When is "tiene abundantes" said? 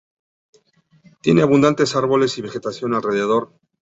1.21-1.95